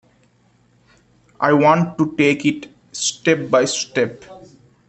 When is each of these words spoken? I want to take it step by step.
I 1.39 1.53
want 1.53 1.99
to 1.99 2.15
take 2.17 2.43
it 2.47 2.69
step 2.91 3.51
by 3.51 3.65
step. 3.65 4.23